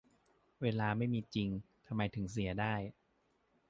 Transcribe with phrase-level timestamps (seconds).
[0.61, 1.49] เวลาไม่มีจริง
[1.87, 2.73] ทำไมถึงเสียได้